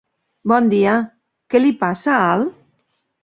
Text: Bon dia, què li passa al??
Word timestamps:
Bon 0.51 0.69
dia, 0.71 0.95
què 1.55 1.61
li 1.63 1.73
passa 1.83 2.17
al?? 2.31 2.47